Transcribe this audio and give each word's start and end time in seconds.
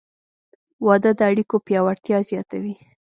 •واده 0.85 1.11
د 1.15 1.19
اړیکو 1.31 1.55
پیاوړتیا 1.65 2.17
زیاتوي. 2.29 2.75